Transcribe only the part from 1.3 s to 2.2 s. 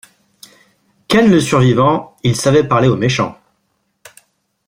Survivant